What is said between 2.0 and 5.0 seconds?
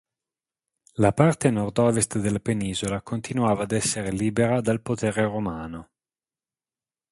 della penisola continuava ad essere libera dal